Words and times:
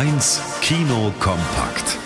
1 0.00 0.40
Kino 0.62 1.12
kompakt. 1.20 1.98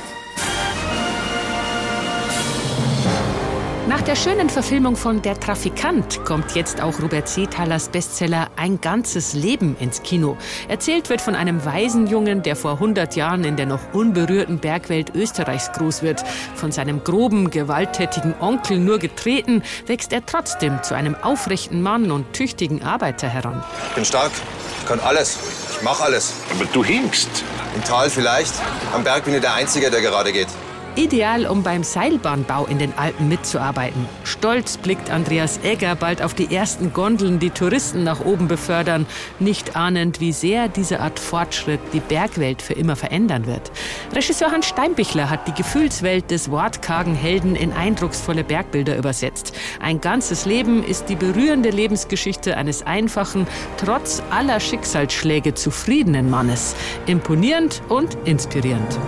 Nach 3.89 4.03
der 4.03 4.17
schönen 4.17 4.51
Verfilmung 4.51 4.97
von 4.97 5.23
Der 5.23 5.39
Trafikant 5.39 6.25
kommt 6.25 6.57
jetzt 6.57 6.81
auch 6.81 7.01
Robert 7.01 7.29
Seethalers 7.29 7.91
Bestseller 7.91 8.49
Ein 8.57 8.81
ganzes 8.81 9.35
Leben 9.35 9.77
ins 9.79 10.03
Kino. 10.03 10.37
Erzählt 10.67 11.09
wird 11.09 11.21
von 11.21 11.37
einem 11.37 11.65
Waisenjungen, 11.65 12.43
der 12.43 12.57
vor 12.57 12.73
100 12.73 13.15
Jahren 13.15 13.45
in 13.45 13.55
der 13.55 13.67
noch 13.67 13.95
unberührten 13.95 14.59
Bergwelt 14.59 15.15
Österreichs 15.15 15.71
groß 15.71 16.03
wird. 16.03 16.25
Von 16.57 16.73
seinem 16.73 17.05
groben, 17.05 17.51
gewalttätigen 17.51 18.35
Onkel 18.41 18.81
nur 18.81 18.99
getreten, 18.99 19.63
wächst 19.87 20.13
er 20.13 20.27
trotzdem 20.27 20.83
zu 20.83 20.97
einem 20.97 21.15
aufrechten 21.15 21.81
Mann 21.81 22.11
und 22.11 22.33
tüchtigen 22.33 22.83
Arbeiter 22.83 23.29
heran. 23.29 23.63
Ich 23.91 23.95
bin 23.95 24.05
stark, 24.05 24.33
ich 24.81 24.89
kann 24.89 24.99
alles, 24.99 25.39
ich 25.71 25.83
mach 25.83 26.01
alles. 26.01 26.35
Aber 26.51 26.65
du 26.65 26.85
hinkst. 26.85 27.45
Im 27.75 27.83
Tal 27.83 28.09
vielleicht, 28.09 28.55
am 28.93 29.03
Berg 29.03 29.25
bin 29.25 29.35
ich 29.35 29.41
der 29.41 29.55
Einzige, 29.55 29.91
der 29.91 30.01
gerade 30.01 30.33
geht. 30.33 30.49
Ideal, 30.97 31.47
um 31.47 31.63
beim 31.63 31.83
Seilbahnbau 31.83 32.67
in 32.67 32.79
den 32.79 32.97
Alpen 32.97 33.29
mitzuarbeiten. 33.29 34.07
Stolz 34.23 34.77
blickt 34.77 35.11
Andreas 35.11 35.59
Egger 35.65 35.97
bald 35.97 36.23
auf 36.23 36.35
die 36.35 36.55
ersten 36.55 36.93
Gondeln, 36.93 37.39
die 37.39 37.51
Touristen 37.51 38.05
nach 38.05 38.25
oben 38.25 38.47
befördern, 38.47 39.07
nicht 39.41 39.75
ahnend, 39.75 40.21
wie 40.21 40.33
sehr 40.33 40.69
diese 40.69 41.01
Art 41.01 41.19
Fortschritt 41.19 41.81
die 41.93 42.01
Bergwelt 42.01 42.63
für 42.63 42.75
immer 42.75 42.95
verändern 42.95 43.47
wird. 43.47 43.73
Regisseur 44.15 44.53
Hans 44.53 44.67
Steinbichler 44.67 45.31
hat 45.31 45.49
die 45.49 45.55
Gefühlswelt 45.55 46.31
des 46.31 46.51
wortkargen 46.51 47.15
Helden 47.15 47.57
in 47.57 47.73
eindrucksvolle 47.73 48.45
Bergbilder 48.45 48.97
übersetzt. 48.97 49.53
Ein 49.81 50.01
ganzes 50.01 50.47
Leben 50.47 50.85
ist 50.85 51.09
die 51.09 51.17
berührende 51.17 51.71
Lebensgeschichte 51.71 52.57
eines 52.57 52.87
einfachen, 52.87 53.47
trotz 53.79 54.23
aller 54.31 54.61
Schicksalsschläge 54.61 55.55
zufriedenen 55.55 56.31
Mannes. 56.31 56.77
Imponierend 57.07 57.83
und 57.89 58.17
inspirierend. 58.25 58.99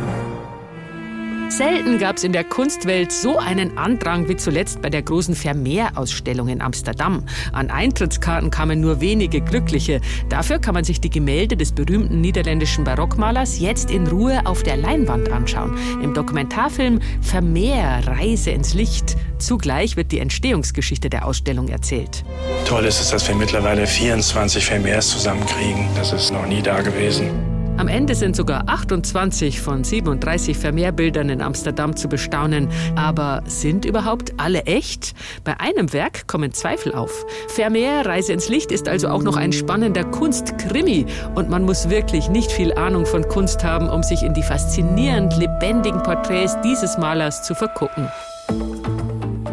Selten 1.48 1.98
gab 1.98 2.16
es 2.16 2.25
in 2.25 2.33
der 2.33 2.42
Kunstwelt 2.42 3.12
so 3.12 3.39
einen 3.39 3.78
Andrang 3.78 4.28
wie 4.28 4.36
zuletzt 4.36 4.83
bei 4.83 4.91
der 4.91 5.02
großen 5.02 5.34
Vermeer-Ausstellung 5.34 6.48
in 6.48 6.61
Amsterdam. 6.61 7.22
An 7.53 7.70
Eintrittskarten 7.70 8.50
kamen 8.50 8.80
nur 8.80 9.00
wenige 9.00 9.41
Glückliche. 9.41 10.00
Dafür 10.28 10.58
kann 10.58 10.75
man 10.75 10.84
sich 10.84 11.00
die 11.00 11.08
Gemälde 11.08 11.56
des 11.56 11.72
berühmten 11.72 12.20
niederländischen 12.20 12.84
Barockmalers 12.84 13.61
jetzt 13.61 13.91
in 13.91 14.08
Ruhe 14.08 14.44
auf 14.44 14.64
der 14.64 14.77
Leinwand 14.77 15.30
anschauen. 15.30 15.78
Im 16.03 16.14
Dokumentarfilm 16.14 17.00
Vermeer, 17.22 18.03
Reise 18.06 18.50
ins 18.50 18.75
Licht. 18.75 19.16
Zugleich 19.38 19.97
wird 19.97 20.12
die 20.12 20.19
Entstehungsgeschichte 20.19 21.08
der 21.08 21.25
Ausstellung 21.27 21.69
erzählt. 21.69 22.25
Toll 22.66 22.84
ist 22.84 23.00
es, 23.00 23.10
dass 23.10 23.27
wir 23.28 23.36
mittlerweile 23.36 23.86
24 23.86 24.64
Vermeers 24.64 25.10
zusammenkriegen. 25.10 25.86
Das 25.94 26.12
ist 26.12 26.33
noch 26.33 26.47
nie 26.47 26.60
da 26.60 26.83
gewesen. 26.83 27.56
Am 27.78 27.88
Ende 27.88 28.14
sind 28.14 28.34
sogar 28.34 28.64
28 28.69 29.60
von 29.60 29.84
37 29.84 30.56
Vermeerbildern 30.56 31.28
in 31.28 31.42
Amsterdam 31.42 31.94
zu 31.94 32.08
bestaunen. 32.08 32.69
Aber 32.96 33.42
sind 33.44 33.84
überhaupt 33.84 34.32
alle 34.38 34.62
echt? 34.62 35.14
Bei 35.44 35.60
einem 35.60 35.92
Werk 35.92 36.27
kommen 36.27 36.54
Zweifel 36.54 36.94
auf. 36.94 37.27
Vermeer 37.48 38.06
Reise 38.06 38.32
ins 38.32 38.48
Licht 38.48 38.72
ist 38.72 38.88
also 38.88 39.08
auch 39.08 39.22
noch 39.22 39.36
ein 39.36 39.52
spannender 39.52 40.04
Kunstkrimi. 40.04 41.04
Und 41.34 41.50
man 41.50 41.64
muss 41.64 41.91
wirklich 41.91 42.30
nicht 42.30 42.50
viel 42.50 42.72
Ahnung 42.72 43.04
von 43.04 43.28
Kunst 43.28 43.62
haben, 43.62 43.91
um 43.91 44.02
sich 44.02 44.22
in 44.22 44.32
die 44.32 44.42
faszinierend 44.42 45.36
lebendigen 45.36 46.02
Porträts 46.02 46.56
dieses 46.64 46.97
Malers 46.97 47.42
zu 47.42 47.54
vergucken. 47.54 48.08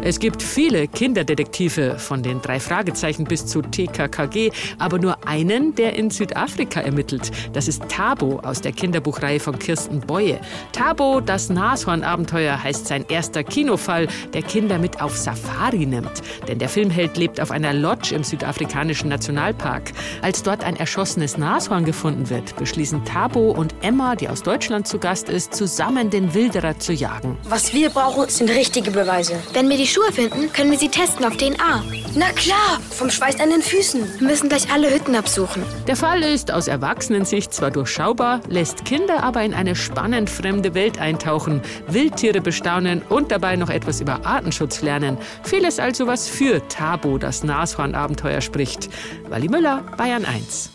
Es 0.06 0.18
gibt 0.18 0.42
viele 0.42 0.86
Kinderdetektive, 0.86 1.98
von 1.98 2.22
den 2.22 2.42
drei 2.42 2.60
Fragezeichen 2.60 3.24
bis 3.24 3.46
zu 3.46 3.62
TKKG, 3.62 4.50
aber 4.78 4.98
nur 4.98 5.26
einen, 5.26 5.74
der 5.76 5.96
in 5.96 6.10
Südafrika 6.10 6.80
ermittelt. 6.80 7.30
Das 7.54 7.68
ist 7.68 7.88
Tabo 7.88 8.38
aus 8.40 8.60
der 8.60 8.72
Kinderbuchreihe 8.72 9.40
von 9.40 9.58
Kirsten 9.58 10.00
Boye. 10.00 10.38
Tabo, 10.72 11.20
das 11.20 11.48
Nashornabenteuer, 11.48 12.62
heißt 12.62 12.86
sein 12.86 13.06
erster 13.08 13.42
Kinofall, 13.44 14.06
der 14.34 14.42
Kinder 14.42 14.78
mit 14.78 15.00
auf 15.00 15.16
Safari 15.16 15.86
nimmt. 15.86 16.22
Denn 16.48 16.58
der 16.58 16.68
Filmheld 16.68 17.16
lebt 17.16 17.40
auf 17.40 17.50
einer 17.50 17.72
Lodge 17.72 18.14
im 18.14 18.24
südafrikanischen 18.24 19.08
Nationalpark. 19.08 19.92
Als 20.20 20.42
dort 20.42 20.64
ein 20.64 20.76
erschossenes 20.76 21.38
Nashorn 21.38 21.86
gefunden 21.86 22.28
wird, 22.28 22.56
beschließen 22.56 23.06
Tabo 23.06 23.52
und 23.52 23.74
Emma, 23.80 24.16
die 24.16 24.28
aus 24.28 24.42
Deutschland 24.42 24.86
zu 24.86 24.98
Gast 24.98 25.30
ist, 25.30 25.54
zusammen 25.54 26.10
den 26.10 26.34
Wilderer 26.34 26.78
zu 26.78 26.92
jagen. 26.92 27.38
Was 27.44 27.72
wir 27.72 27.88
brauchen, 27.88 28.28
sind 28.28 28.50
richtige 28.50 28.90
Beweise. 28.90 29.42
Wenn 29.54 29.70
wir 29.70 29.78
die 29.78 29.93
Schuhe 29.94 30.10
finden, 30.10 30.52
können 30.52 30.72
wir 30.72 30.78
sie 30.78 30.88
testen 30.88 31.24
auf 31.24 31.36
DNA. 31.36 31.84
Na 32.16 32.32
klar, 32.32 32.80
vom 32.90 33.10
Schweiß 33.10 33.38
an 33.38 33.50
den 33.50 33.62
Füßen. 33.62 34.18
Wir 34.18 34.26
müssen 34.26 34.48
gleich 34.48 34.68
alle 34.72 34.92
Hütten 34.92 35.14
absuchen. 35.14 35.62
Der 35.86 35.94
Fall 35.94 36.24
ist 36.24 36.50
aus 36.50 36.66
Erwachsenensicht 36.66 37.54
zwar 37.54 37.70
durchschaubar, 37.70 38.40
lässt 38.48 38.84
Kinder 38.84 39.22
aber 39.22 39.42
in 39.42 39.54
eine 39.54 39.76
spannend 39.76 40.30
fremde 40.30 40.74
Welt 40.74 40.98
eintauchen, 40.98 41.62
Wildtiere 41.86 42.40
bestaunen 42.40 43.02
und 43.08 43.30
dabei 43.30 43.54
noch 43.54 43.70
etwas 43.70 44.00
über 44.00 44.26
Artenschutz 44.26 44.82
lernen. 44.82 45.16
Vieles 45.44 45.78
also, 45.78 46.08
was 46.08 46.28
für 46.28 46.66
Tabo, 46.66 47.16
das 47.16 47.44
Nashornabenteuer 47.44 48.40
spricht. 48.40 48.88
Wally 49.28 49.48
Müller, 49.48 49.84
Bayern 49.96 50.24
1. 50.24 50.73